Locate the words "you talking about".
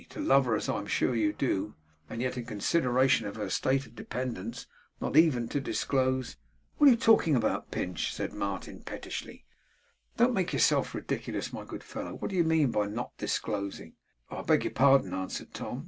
6.89-7.69